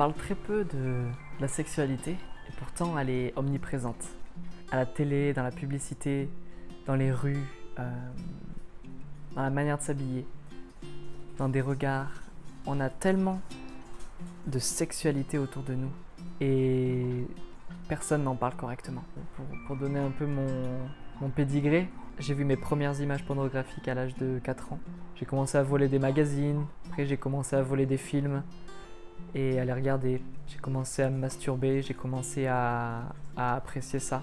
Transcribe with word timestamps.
parle 0.00 0.14
très 0.14 0.34
peu 0.34 0.64
de 0.64 1.04
la 1.40 1.46
sexualité 1.46 2.12
et 2.12 2.52
pourtant 2.58 2.98
elle 2.98 3.10
est 3.10 3.34
omniprésente. 3.36 4.02
À 4.72 4.76
la 4.76 4.86
télé, 4.86 5.34
dans 5.34 5.42
la 5.42 5.50
publicité, 5.50 6.30
dans 6.86 6.94
les 6.94 7.12
rues, 7.12 7.44
euh, 7.78 7.90
dans 9.34 9.42
la 9.42 9.50
manière 9.50 9.76
de 9.76 9.82
s'habiller, 9.82 10.24
dans 11.36 11.50
des 11.50 11.60
regards. 11.60 12.22
On 12.64 12.80
a 12.80 12.88
tellement 12.88 13.42
de 14.46 14.58
sexualité 14.58 15.36
autour 15.36 15.64
de 15.64 15.74
nous 15.74 15.92
et 16.40 17.26
personne 17.86 18.22
n'en 18.22 18.36
parle 18.36 18.56
correctement. 18.56 19.04
Pour, 19.66 19.76
donner 19.76 20.00
un 20.00 20.12
peu 20.12 20.24
mon, 20.24 20.78
mon 21.20 21.28
pédigré, 21.28 21.90
j'ai 22.18 22.32
vu 22.32 22.46
mes 22.46 22.56
premières 22.56 22.98
images 23.02 23.26
pornographiques 23.26 23.86
à 23.86 23.92
l'âge 23.92 24.14
de 24.14 24.40
4 24.42 24.72
ans. 24.72 24.80
J'ai 25.16 25.26
commencé 25.26 25.58
à 25.58 25.62
voler 25.62 25.88
des 25.88 25.98
magazines, 25.98 26.64
après 26.88 27.04
j'ai 27.04 27.18
commencé 27.18 27.54
à 27.54 27.60
voler 27.60 27.84
des 27.84 27.98
films 27.98 28.42
et 29.34 29.58
à 29.58 29.64
les 29.64 29.72
regarder. 29.72 30.20
J'ai 30.46 30.58
commencé 30.58 31.02
à 31.02 31.10
me 31.10 31.18
masturber, 31.18 31.82
j'ai 31.82 31.94
commencé 31.94 32.46
à, 32.46 33.12
apprécier 33.36 33.98
ça. 33.98 34.22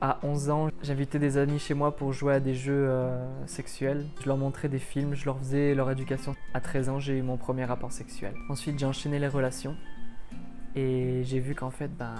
À 0.00 0.18
11 0.22 0.50
ans, 0.50 0.68
j'invitais 0.82 1.18
des 1.18 1.38
amis 1.38 1.58
chez 1.58 1.74
moi 1.74 1.94
pour 1.94 2.12
jouer 2.12 2.34
à 2.34 2.40
des 2.40 2.54
jeux 2.54 2.88
euh, 2.88 3.24
sexuels. 3.46 4.06
Je 4.20 4.26
leur 4.26 4.36
montrais 4.36 4.68
des 4.68 4.80
films, 4.80 5.14
je 5.14 5.24
leur 5.24 5.38
faisais 5.38 5.74
leur 5.74 5.90
éducation. 5.90 6.34
À 6.54 6.60
13 6.60 6.88
ans, 6.88 6.98
j'ai 6.98 7.18
eu 7.18 7.22
mon 7.22 7.36
premier 7.36 7.64
rapport 7.64 7.92
sexuel. 7.92 8.34
Ensuite, 8.48 8.78
j'ai 8.78 8.86
enchaîné 8.86 9.20
les 9.20 9.28
relations 9.28 9.76
et 10.74 11.22
j'ai 11.24 11.38
vu 11.38 11.54
qu'en 11.54 11.70
fait, 11.70 11.88
ben, 11.96 12.16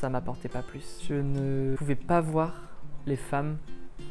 ça 0.00 0.08
m'apportait 0.08 0.48
pas 0.48 0.62
plus. 0.62 1.04
Je 1.08 1.14
ne 1.14 1.76
pouvais 1.76 1.94
pas 1.94 2.20
voir 2.20 2.54
les 3.06 3.16
femmes 3.16 3.56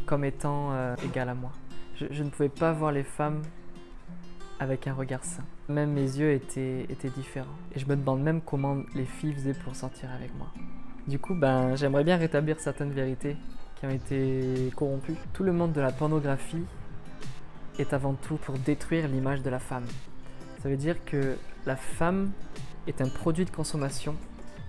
comme 0.05 0.23
étant 0.23 0.71
euh, 0.71 0.95
égales 1.03 1.29
à 1.29 1.33
moi. 1.33 1.51
Je 1.95 2.23
ne 2.23 2.29
pouvais 2.29 2.49
pas 2.49 2.71
voir 2.71 2.91
les 2.93 3.03
femmes 3.03 3.41
avec 4.59 4.87
un 4.87 4.93
regard 4.93 5.23
sain. 5.23 5.43
Même 5.69 5.91
mes 5.91 6.01
yeux 6.01 6.33
étaient, 6.33 6.85
étaient 6.89 7.09
différents. 7.09 7.47
Et 7.75 7.79
je 7.79 7.85
me 7.85 7.95
demande 7.95 8.21
même 8.21 8.41
comment 8.41 8.77
les 8.93 9.05
filles 9.05 9.33
faisaient 9.33 9.53
pour 9.53 9.75
sortir 9.75 10.09
avec 10.11 10.35
moi. 10.37 10.51
Du 11.07 11.17
coup, 11.17 11.33
ben, 11.33 11.75
j'aimerais 11.75 12.03
bien 12.03 12.17
rétablir 12.17 12.59
certaines 12.59 12.91
vérités 12.91 13.37
qui 13.79 13.85
ont 13.85 13.89
été 13.89 14.71
corrompues. 14.75 15.15
Tout 15.33 15.43
le 15.43 15.53
monde 15.53 15.71
de 15.71 15.81
la 15.81 15.91
pornographie 15.91 16.65
est 17.79 17.93
avant 17.93 18.13
tout 18.13 18.35
pour 18.35 18.57
détruire 18.59 19.07
l'image 19.07 19.41
de 19.41 19.49
la 19.49 19.59
femme. 19.59 19.85
Ça 20.61 20.69
veut 20.69 20.77
dire 20.77 21.03
que 21.05 21.37
la 21.65 21.77
femme 21.77 22.31
est 22.87 23.01
un 23.01 23.07
produit 23.07 23.45
de 23.45 23.49
consommation 23.49 24.15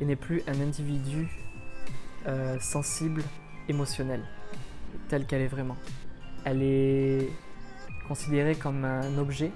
et 0.01 0.05
n'est 0.05 0.17
plus 0.17 0.43
un 0.47 0.61
individu 0.61 1.29
euh, 2.27 2.59
sensible, 2.61 3.23
émotionnel, 3.69 4.23
tel 5.09 5.27
qu'elle 5.27 5.43
est 5.43 5.49
vraiment. 5.49 5.77
Elle 6.45 6.63
est 6.63 7.29
considérée 8.07 8.55
comme 8.55 8.85
un 8.85 9.19
objet, 9.19 9.51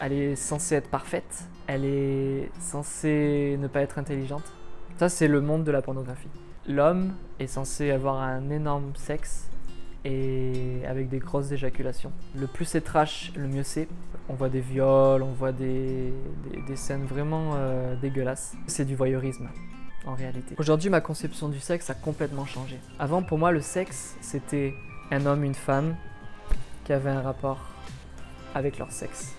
elle 0.00 0.12
est 0.12 0.36
censée 0.36 0.76
être 0.76 0.88
parfaite, 0.88 1.44
elle 1.66 1.84
est 1.84 2.50
censée 2.58 3.56
ne 3.60 3.68
pas 3.68 3.80
être 3.82 3.98
intelligente. 3.98 4.52
Ça, 4.96 5.08
c'est 5.08 5.28
le 5.28 5.40
monde 5.40 5.64
de 5.64 5.70
la 5.70 5.82
pornographie. 5.82 6.28
L'homme 6.66 7.14
est 7.38 7.46
censé 7.46 7.90
avoir 7.90 8.20
un 8.20 8.50
énorme 8.50 8.92
sexe 8.96 9.48
et 10.04 10.82
avec 10.86 11.08
des 11.08 11.18
grosses 11.18 11.52
éjaculations. 11.52 12.12
Le 12.34 12.46
plus 12.46 12.64
c'est 12.64 12.80
trash, 12.80 13.32
le 13.36 13.46
mieux 13.46 13.62
c'est. 13.62 13.88
On 14.28 14.34
voit 14.34 14.48
des 14.48 14.60
viols, 14.60 15.22
on 15.22 15.32
voit 15.32 15.52
des, 15.52 16.12
scènes 16.74 17.04
vraiment 17.04 17.52
euh, 17.54 17.96
dégueulasses. 17.96 18.54
C'est 18.66 18.84
du 18.84 18.94
voyeurisme 18.94 19.48
en 20.06 20.14
réalité. 20.14 20.54
Aujourd'hui, 20.58 20.88
ma 20.88 21.00
conception 21.00 21.48
du 21.48 21.60
sexe 21.60 21.90
a 21.90 21.94
complètement 21.94 22.46
changé. 22.46 22.78
Avant, 22.98 23.22
pour 23.22 23.38
moi, 23.38 23.52
le 23.52 23.60
sexe, 23.60 24.16
c'était 24.20 24.74
un 25.10 25.26
homme, 25.26 25.44
une 25.44 25.54
femme 25.54 25.96
qui 26.84 26.92
avaient 26.92 27.10
un 27.10 27.20
rapport 27.20 27.68
avec 28.54 28.78
leur 28.78 28.90
sexe. 28.92 29.34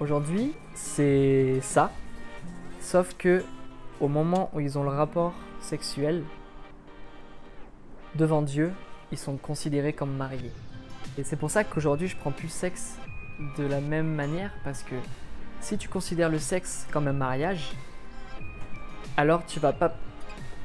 Aujourd'hui, 0.00 0.52
c'est 0.74 1.60
ça, 1.62 1.92
sauf 2.80 3.14
que 3.16 3.44
au 4.00 4.08
moment 4.08 4.50
où 4.52 4.58
ils 4.58 4.76
ont 4.76 4.82
le 4.82 4.90
rapport 4.90 5.32
sexuel, 5.60 6.24
devant 8.16 8.42
Dieu, 8.42 8.72
ils 9.12 9.18
sont 9.18 9.36
considérés 9.36 9.92
comme 9.92 10.16
mariés. 10.16 10.50
Et 11.16 11.22
c'est 11.22 11.36
pour 11.36 11.48
ça 11.48 11.62
qu'aujourd'hui, 11.62 12.08
je 12.08 12.16
prends 12.16 12.32
plus 12.32 12.48
sexe 12.48 12.98
de 13.56 13.64
la 13.64 13.80
même 13.80 14.12
manière, 14.12 14.50
parce 14.64 14.82
que 14.82 14.96
si 15.60 15.78
tu 15.78 15.88
considères 15.88 16.28
le 16.28 16.40
sexe 16.40 16.88
comme 16.90 17.06
un 17.06 17.12
mariage, 17.12 17.72
alors 19.16 19.46
tu 19.46 19.60
vas 19.60 19.72
pas 19.72 19.94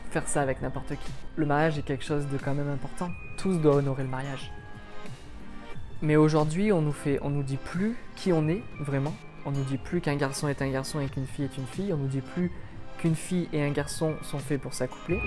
faire 0.09 0.27
ça 0.27 0.41
avec 0.41 0.61
n'importe 0.63 0.89
qui. 0.95 1.11
Le 1.35 1.45
mariage 1.45 1.77
est 1.77 1.83
quelque 1.83 2.03
chose 2.03 2.27
de 2.27 2.37
quand 2.39 2.55
même 2.55 2.69
important. 2.69 3.11
Tous 3.37 3.59
doivent 3.59 3.77
honorer 3.77 4.03
le 4.03 4.09
mariage. 4.09 4.51
Mais 6.01 6.15
aujourd'hui, 6.15 6.71
on 6.71 6.81
nous 6.81 6.93
fait, 6.93 7.19
on 7.21 7.29
nous 7.29 7.43
dit 7.43 7.57
plus 7.57 7.95
qui 8.15 8.33
on 8.33 8.47
est 8.47 8.63
vraiment. 8.79 9.13
On 9.45 9.51
nous 9.51 9.63
dit 9.63 9.77
plus 9.77 10.01
qu'un 10.01 10.15
garçon 10.15 10.47
est 10.47 10.61
un 10.61 10.69
garçon 10.69 10.99
et 10.99 11.07
qu'une 11.07 11.25
fille 11.25 11.45
est 11.45 11.57
une 11.57 11.65
fille. 11.65 11.93
On 11.93 11.97
nous 11.97 12.07
dit 12.07 12.21
plus 12.21 12.51
qu'une 12.97 13.15
fille 13.15 13.47
et 13.53 13.63
un 13.63 13.71
garçon 13.71 14.15
sont 14.21 14.39
faits 14.39 14.61
pour 14.61 14.73
s'accoupler. 14.73 15.19